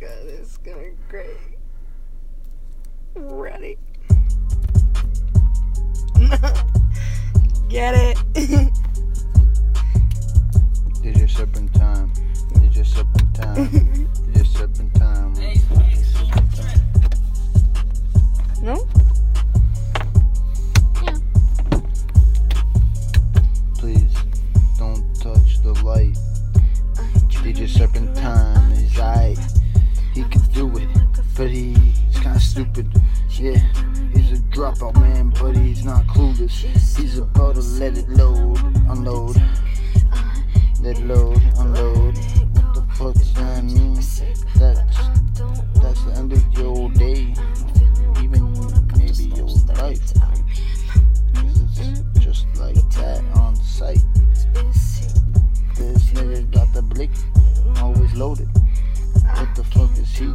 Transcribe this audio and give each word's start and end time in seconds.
God, 0.00 0.10
it's 0.28 0.56
gonna 0.56 0.78
be 0.78 0.90
great. 1.10 1.36
Ready? 3.14 3.76
Get 7.68 7.94
it? 7.94 8.16
Did 11.02 11.18
your 11.18 11.28
serpentine. 11.28 12.10
Did 12.54 12.74
your 12.74 12.86
serpentine. 12.86 13.70
Did 13.70 13.96
your 13.98 14.09
he's 32.06 32.20
kinda 32.20 32.40
stupid. 32.40 32.86
Yeah, 33.30 33.58
he's 34.12 34.32
a 34.32 34.42
dropout 34.52 34.94
man, 35.00 35.32
but 35.40 35.56
he's 35.56 35.84
not 35.84 36.06
clueless. 36.06 36.64
He's 36.98 37.18
about 37.18 37.54
to 37.54 37.60
let 37.62 37.96
it 37.96 38.08
load, 38.08 38.58
unload. 38.88 39.36
Let 40.82 40.98
it 40.98 41.04
load, 41.06 41.40
unload. 41.58 42.16
What 42.16 42.74
the 42.74 42.82
fuck 42.94 43.14
does 43.14 43.32
that 43.34 43.64
mean? 43.64 43.94
That's, 44.56 44.96
that's 45.80 46.04
the 46.04 46.12
end 46.16 46.32
of 46.32 46.52
your 46.52 46.90
day. 46.90 47.34
Even 48.22 48.52
maybe 48.96 49.24
your 49.36 49.48
life. 49.76 50.00
It's 51.36 52.24
just 52.24 52.46
like 52.58 52.76
that 52.96 53.22
on 53.34 53.56
sight. 53.56 54.02
This 55.74 56.10
nigga 56.12 56.50
got 56.50 56.72
the 56.74 56.82
blick, 56.82 57.10
always 57.76 58.14
loaded. 58.14 58.48
What 59.34 59.54
the 59.54 59.64
fuck 59.64 59.96
is 59.96 60.08
he 60.16 60.32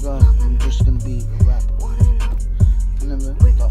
swear 0.00 0.18
to 0.18 0.24
God, 0.24 0.42
I'm 0.42 0.58
just 0.58 0.84
gonna 0.84 0.98
be 1.00 1.22
a 1.40 1.44
rapper. 1.44 1.74
I 3.00 3.63